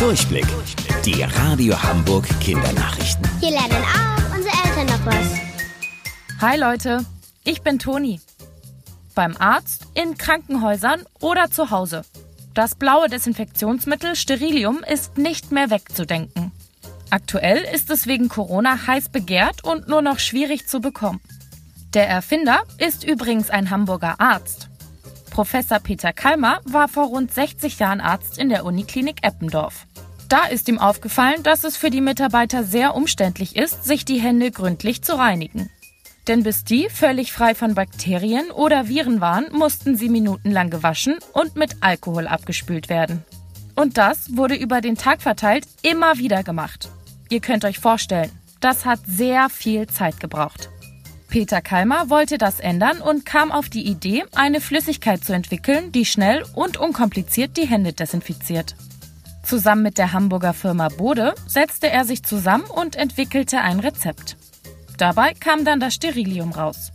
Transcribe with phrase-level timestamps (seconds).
[0.00, 0.46] Durchblick.
[1.04, 3.28] Die Radio Hamburg Kindernachrichten.
[3.38, 6.40] Hier lernen auch unsere Eltern noch was.
[6.40, 7.04] Hi Leute,
[7.44, 8.18] ich bin Toni.
[9.14, 12.06] Beim Arzt, in Krankenhäusern oder zu Hause.
[12.54, 16.52] Das blaue Desinfektionsmittel Sterilium ist nicht mehr wegzudenken.
[17.10, 21.20] Aktuell ist es wegen Corona heiß begehrt und nur noch schwierig zu bekommen.
[21.92, 24.70] Der Erfinder ist übrigens ein Hamburger Arzt.
[25.30, 29.86] Professor Peter Kalmer war vor rund 60 Jahren Arzt in der Uniklinik Eppendorf.
[30.30, 34.52] Da ist ihm aufgefallen, dass es für die Mitarbeiter sehr umständlich ist, sich die Hände
[34.52, 35.70] gründlich zu reinigen.
[36.28, 41.56] Denn bis die völlig frei von Bakterien oder Viren waren, mussten sie minutenlang gewaschen und
[41.56, 43.24] mit Alkohol abgespült werden.
[43.74, 46.90] Und das wurde über den Tag verteilt immer wieder gemacht.
[47.28, 50.70] Ihr könnt euch vorstellen, das hat sehr viel Zeit gebraucht.
[51.28, 56.04] Peter Kalmer wollte das ändern und kam auf die Idee, eine Flüssigkeit zu entwickeln, die
[56.04, 58.76] schnell und unkompliziert die Hände desinfiziert.
[59.50, 64.36] Zusammen mit der Hamburger Firma Bode setzte er sich zusammen und entwickelte ein Rezept.
[64.96, 66.92] Dabei kam dann das Sterilium raus.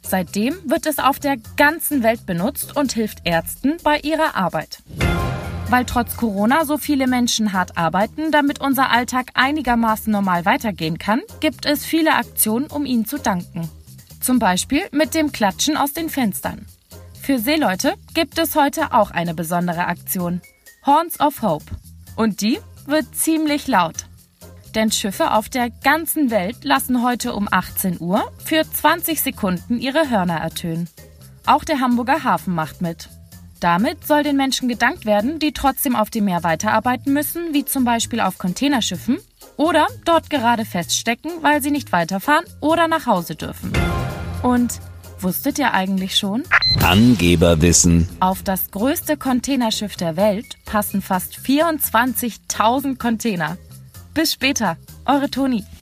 [0.00, 4.82] Seitdem wird es auf der ganzen Welt benutzt und hilft Ärzten bei ihrer Arbeit.
[5.68, 11.20] Weil trotz Corona so viele Menschen hart arbeiten, damit unser Alltag einigermaßen normal weitergehen kann,
[11.40, 13.68] gibt es viele Aktionen, um ihnen zu danken.
[14.22, 16.64] Zum Beispiel mit dem Klatschen aus den Fenstern.
[17.20, 20.40] Für Seeleute gibt es heute auch eine besondere Aktion.
[20.86, 21.66] Horns of Hope.
[22.18, 24.06] Und die wird ziemlich laut.
[24.74, 30.10] Denn Schiffe auf der ganzen Welt lassen heute um 18 Uhr für 20 Sekunden ihre
[30.10, 30.88] Hörner ertönen.
[31.46, 33.08] Auch der Hamburger Hafen macht mit.
[33.60, 37.84] Damit soll den Menschen gedankt werden, die trotzdem auf dem Meer weiterarbeiten müssen, wie zum
[37.84, 39.18] Beispiel auf Containerschiffen,
[39.56, 43.72] oder dort gerade feststecken, weil sie nicht weiterfahren oder nach Hause dürfen.
[44.42, 44.80] Und
[45.22, 46.44] wusstet ihr eigentlich schon?
[46.82, 48.08] Angeberwissen.
[48.20, 53.56] Auf das größte Containerschiff der Welt passen fast 24.000 Container.
[54.14, 55.64] Bis später, eure Toni.